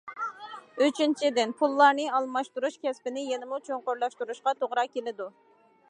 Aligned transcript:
ئۈچىنچىدىن، 0.85 1.53
پۇللارنى 1.59 2.07
ئالماشتۇرۇش 2.19 2.79
كەسپىنى 2.87 3.27
يەنىمۇ 3.27 3.61
چوڭقۇرلاشتۇرۇشقا 3.69 4.57
توغرا 4.63 4.91
كېلىدۇ. 4.97 5.31